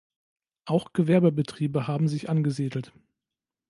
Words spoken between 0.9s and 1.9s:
Gewerbebetriebe